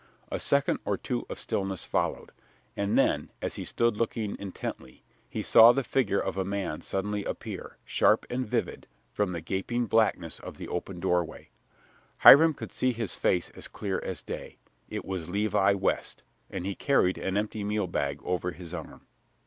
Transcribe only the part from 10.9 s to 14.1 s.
doorway. Hiram could see his face as clear